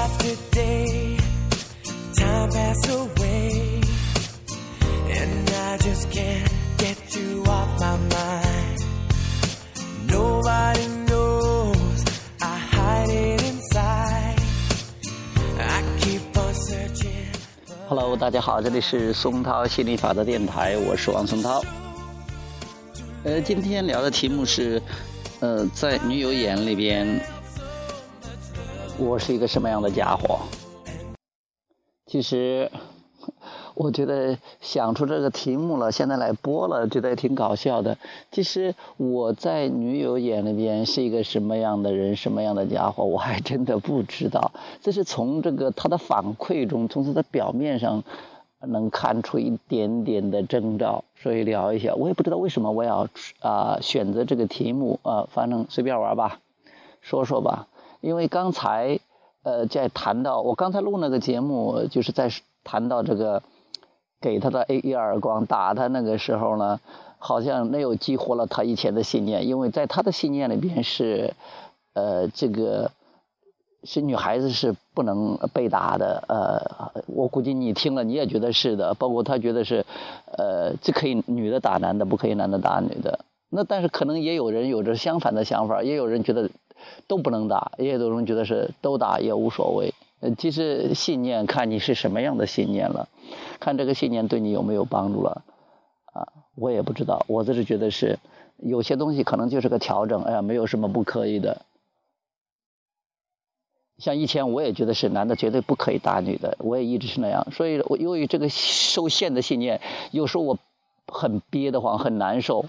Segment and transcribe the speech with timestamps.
[0.00, 1.18] after day,
[2.16, 3.80] time pass away,
[5.10, 8.78] and I just can't get you off my mind.
[10.08, 12.04] Nobody knows
[12.40, 14.40] I hide it inside.
[15.58, 17.28] I keep on searching.
[17.86, 21.62] Hello，大家好，这里是松涛心理法则电台，我是王松涛。
[23.24, 24.80] 呃，今天聊的题目是，
[25.40, 27.20] 呃，在女友眼里边，
[29.00, 30.38] 我是一个什么样的家伙？
[32.06, 32.70] 其实。
[33.74, 37.96] 我觉得想出这个题目了，现在来播了，觉得也挺搞笑的。
[38.30, 44.52] 其实我在女友眼里边是一个什么样的人，什么样的家伙，我还真的不知道。
[44.82, 48.04] 这是从这个他的反馈中，从他的表面上
[48.60, 51.94] 能看出一点点的征兆，所以聊一下。
[51.94, 56.40] 我也不知道为什么我要啊选择这个题目啊，反正随便玩吧，
[57.00, 57.66] 说说吧。
[58.00, 58.98] 因为刚才
[59.42, 62.30] 呃在谈到我刚才录那个节目，就是在
[62.64, 63.42] 谈到这个。
[64.22, 66.78] 给他的 A 一耳光，打他那个时候呢，
[67.16, 71.32] 好像那又激活了他以前的信念，因为在他的信念里边是，
[71.94, 72.90] 呃，这个
[73.82, 79.86] 是女孩子是不能被打的，呃，我估计你听了你也觉得是的，包括他觉得是，
[80.36, 83.20] 呃，这可以女的打男的，不可以男的打女的。
[83.48, 86.50] 那但是可能也有人有着相反的想法，也有人觉得
[87.06, 89.92] 都不能打，也有人觉得是都打也无所谓。
[90.20, 93.08] 呃，其实信念看你是什么样的信念了。
[93.58, 95.42] 看这个信念对你有没有帮助了，
[96.12, 98.18] 啊，我也不知道，我只是觉得是
[98.58, 101.62] 有些东西可能就是个调整，哎呀，没有什么不可以的。
[103.98, 110.58] 像以前我也觉得是男的绝对不可以打女的，我也一直是那样，所以我由于这个受限的信念，有时候我
[111.06, 112.64] 很憋得慌，很难受，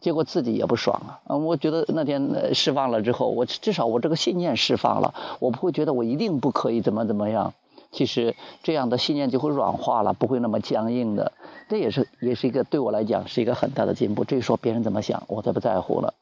[0.00, 1.20] 结果自己也不爽啊。
[1.28, 7.54] 嗯，我觉得那天释放了之后，我至少我这个信念释放了，我不会觉得我一定不可以怎么怎么样。
[7.90, 11.32] 其实这样的信念就会软化了，不会那么僵硬的。
[11.70, 14.24] 这也是也是一个对我来讲是一个很大的进步。
[14.24, 16.14] 至于说别人怎么想，我才不在乎了。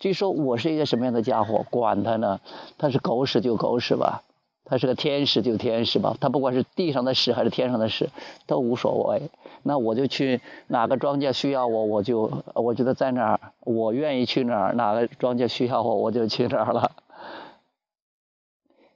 [0.00, 2.40] 至于说我是一个什么样的家伙，管他呢？
[2.78, 4.22] 他是狗屎就狗屎吧，
[4.72, 6.16] 他是个天使就天使吧。
[6.18, 8.08] 他不管是地上的屎还是天上的屎，
[8.46, 9.28] 都无所谓。
[9.62, 14.72] 那我就去哪个庄稼需要我，我就我觉得在哪儿，我愿意去哪儿。
[14.72, 16.92] 哪个庄稼需要我，我就去哪儿了。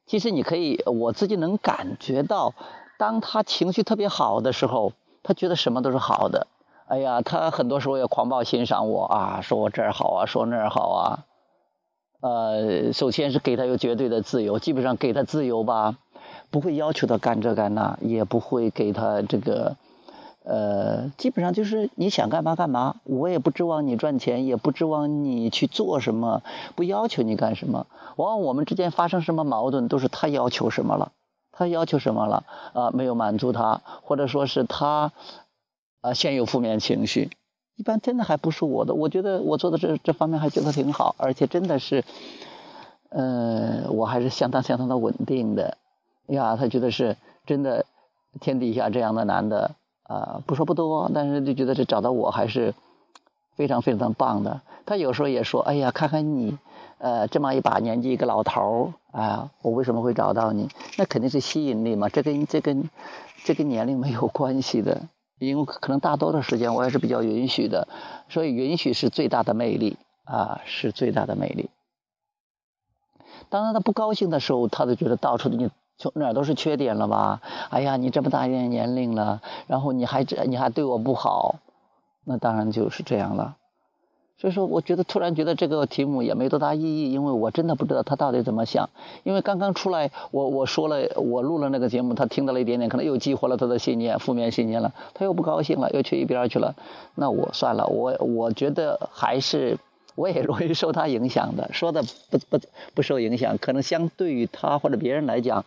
[0.06, 2.54] 其实你可以，我自己能感觉到，
[2.96, 6.46] 当他情绪特别好的时候，他觉得什么都是好的。
[6.86, 11.26] 哎呀，他很多时候也狂暴欣赏我啊，说我这儿好啊，说那儿好啊。
[12.26, 15.96] 呃，首先是给他有绝对的自由，基本上给他自由吧，
[16.50, 19.76] 不会要求他干这干那，也不会给他这个。
[20.42, 26.42] 呃，基本上就是你想干嘛干嘛，我也不指望你赚钱，也不指望你去做什么，
[26.74, 27.86] 不要求你干什么。
[28.16, 31.12] 往往我们之间发生什么矛盾，都是他要求什么了，
[31.52, 35.12] 他要求什么了啊，没有满足他，或者说是他
[36.00, 37.30] 啊，先有负面情绪。
[37.76, 42.04] 一般真的还不是我的，我觉得我做的这这方面还觉得挺好，而且真的是，
[43.10, 45.76] 呃，我还是相当相当的稳定的。
[46.26, 47.16] 呀，他觉得是
[47.46, 47.86] 真的，
[48.40, 49.76] 天底下这样的男的。
[50.08, 52.74] 啊，不说不多，但是就觉得这找到我还是
[53.56, 54.60] 非常非常棒的。
[54.86, 56.56] 他有时候也说：“哎呀，看看你，
[56.98, 60.68] 呃，这么一把年纪一个老头儿，啊，我为什么会找到你？
[60.96, 62.88] 那肯定是吸引力嘛，这跟这跟
[63.42, 65.02] 这跟年龄没有关系的。
[65.38, 67.88] 因为可能大多的时间我也是比较允许的，
[68.28, 71.70] 所以允许是最大的魅力啊，是最大的魅力。
[73.48, 75.70] 当然，他不高兴的时候，他就觉得到处你。
[75.98, 77.40] 从哪都是缺点了吧？
[77.70, 81.56] 哎呀，你这么大一点年龄了，然后你还这你还对我不好，
[82.24, 83.56] 那当然就是这样了。
[84.38, 88.90] 所以说，我觉得突然觉得这个题目也没多大意义，因为我真的不知道他到底怎么想。
[89.24, 96.74] 因为刚刚出来，我我说了，我录了那个节目，他听到了一点点，可能又激活了他的信念，负面信念了，他又不高兴了，又去一边去了。
[97.14, 99.78] 那我算了，我我觉得还是。
[100.14, 102.58] 我也容易受他影响的，说的不不
[102.94, 105.66] 不受影响，可能相对于他或者别人来讲，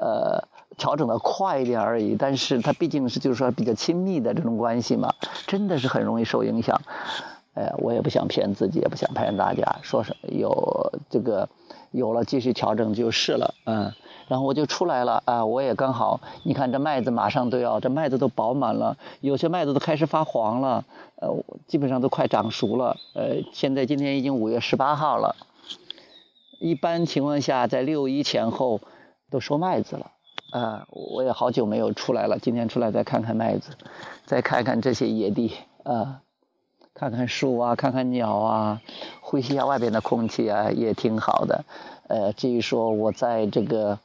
[0.00, 0.42] 呃，
[0.78, 2.16] 调整的快一点而已。
[2.18, 5.12] 但是他毕竟是就是说比较亲密的这种关系嘛，
[5.46, 6.80] 真的是很容易受影响。
[7.54, 11.48] 哎，我也不想骗自己，也不想骗大家，说是有这个
[11.90, 13.92] 有了继续调整就是了，嗯。
[14.28, 15.44] 然后我就出来了啊！
[15.44, 20.84] 我也刚好，你看这麦子马上都要，这麦子都饱满了，有些麦子都开始发黄了，
[21.16, 21.28] 呃，
[21.66, 22.96] 基本上都快长熟了。
[23.16, 25.34] 呃，现在今天已经五月十八号了，
[26.60, 28.80] 一般情况下在六一前后
[29.32, 30.12] 都收麦子了。
[30.52, 33.72] 啊，我也好久没有出来了，今天出来再看看麦子，
[34.26, 35.52] 再看看这些野地
[35.82, 36.22] 啊，
[36.94, 38.80] 看看树啊，看看鸟啊，
[39.20, 41.64] 呼吸一下外边的空气啊，也挺好的。
[42.08, 43.98] 呃，至于说我在这个。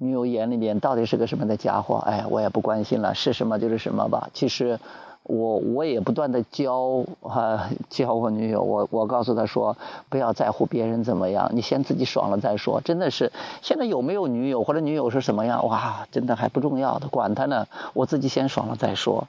[0.00, 1.96] 女友眼里面到底是个什么的家伙？
[1.96, 4.30] 哎，我也不关心了，是什么就是什么吧。
[4.32, 4.78] 其实。
[5.24, 9.76] 我我也不断的教哈教我女友，我我告诉她说，
[10.08, 12.80] 不要在乎别人怎么样，你先自己爽了再说。
[12.80, 13.30] 真的是，
[13.60, 19.28] 现在有没有女友或者女友是什么样，哇，真的还不重要的，管他呢，我自己先爽了再说。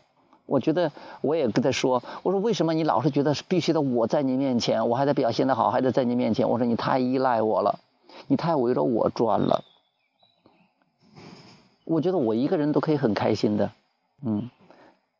[0.50, 0.92] 我觉得
[1.22, 6.50] 我也跟他说，我说为什么你老是觉得必须得我在你面前，我还得表现的好，还得在你面前。
[6.50, 7.80] 我说你太依赖我了，
[8.28, 9.64] 你太围着我转了。
[11.86, 13.72] 我觉得我一个人都可以很开心的，
[14.26, 14.50] 嗯。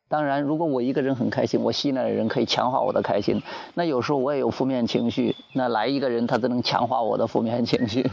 [0.08, 3.44] 当然，如果我一个人很开心，我信赖的人可以强化我的开心。
[3.74, 8.10] 那有时候我也有负面情绪，那来一个人，他只能强化我的负面情绪。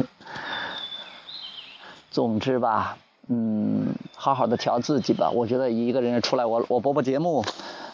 [2.12, 3.00] 总之吧，
[3.30, 5.30] 嗯，好好的调自己吧。
[5.30, 7.44] 我觉得一个人出来，我我播播节目，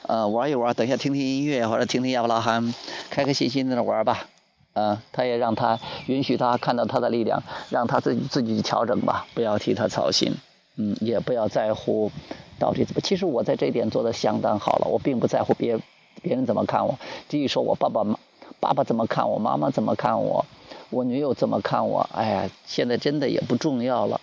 [0.08, 2.74] 呃，玩一玩，等一下听听音乐或者听听亚伯拉罕，
[3.10, 4.28] 开开心心的玩吧。
[4.74, 10.36] 嗯，他也让他允许他看到他的力量，让他自己自己去调整吧，不要替他操心。
[10.76, 12.12] 嗯，也不要在乎
[12.60, 13.02] 到底怎么。
[13.02, 15.80] 其实我在这一点做的相当好了，我并不在乎别
[16.22, 16.98] 别人怎么看我。
[17.30, 18.18] 至于说我爸爸妈
[18.60, 20.46] 爸爸怎么看我，妈妈怎么看我，
[20.90, 24.22] 我女友怎么看我，哎呀，现在真的也不重要了。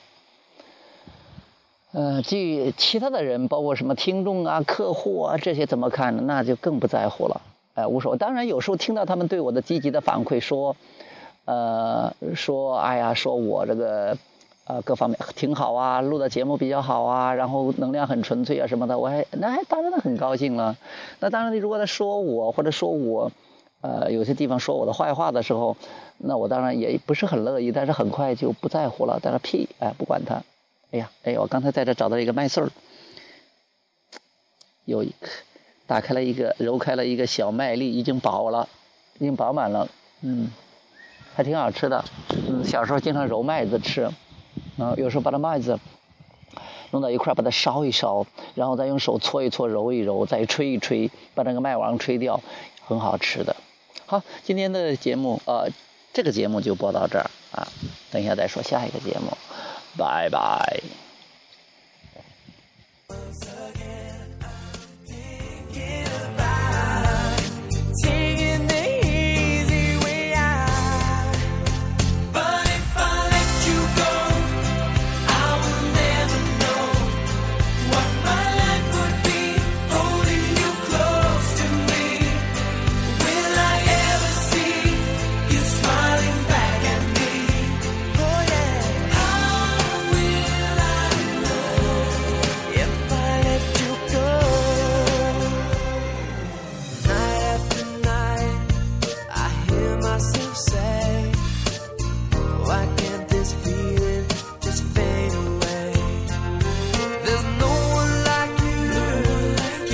[1.92, 7.40] 呃，至于其他的人，包括什么听众啊、客户啊这些怎么看呢，那就更不在乎了。
[7.74, 8.18] 哎，无所谓。
[8.18, 10.76] 当然有时候听到他们对我的积极的反馈，说，
[11.44, 14.16] 呃，说，哎呀，说我这个。
[14.66, 20.76] 啊，各方面挺好啊，录的节目比较好啊，然后能量很纯粹啊什么的，我还那还当然很高兴了。
[21.18, 23.32] 那当然，如果他说我或者说我，
[23.80, 25.76] 呃，有些地方说我的坏话的时候，
[26.18, 29.18] 那我当然也不是很乐意，但是很快就不在乎了。
[29.20, 30.40] 但是屁，哎，不管他。
[30.92, 32.70] 哎呀，哎，我刚才在这找到一个麦穗儿，
[34.84, 35.04] 有
[35.86, 38.68] 打开了一个揉开了一个小麦粒，已经饱了，
[39.18, 39.88] 已经饱满了，
[40.22, 40.50] 嗯，
[41.34, 42.04] 还挺好吃的。
[42.48, 44.10] 嗯，小时候经常揉麦子吃。
[44.76, 45.78] 然后有时候把它麦子
[46.90, 52.40] 弄到一块，把它烧一烧，然后再用手搓一搓、揉一揉，再吹一吹，把那个麦王吹掉，
[52.84, 53.54] 很好吃的。
[54.06, 55.68] 好，今天的节目，呃，
[56.12, 57.68] 这个节目就播到这儿啊，
[58.10, 59.36] 等一下再说下一个节目，
[59.96, 61.09] 拜拜。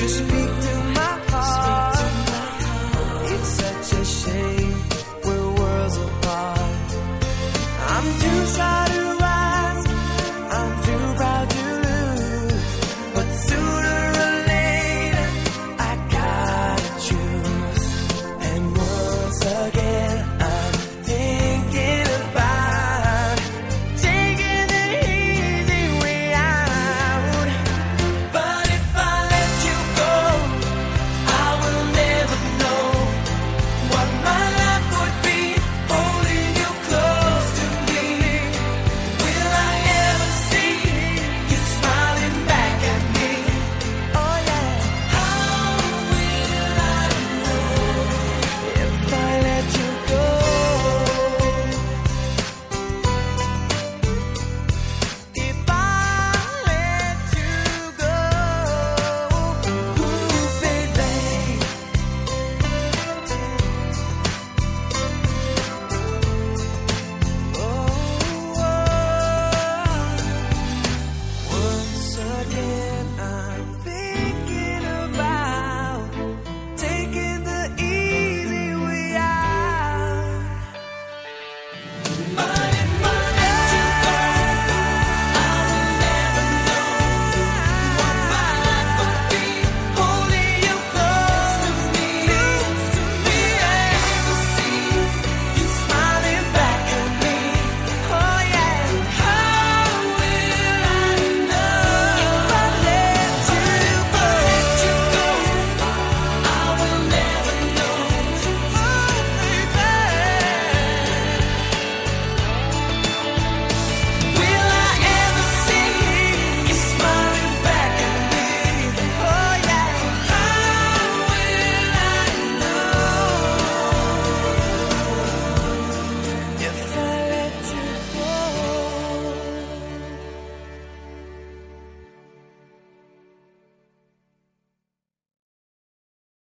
[0.07, 0.46] just be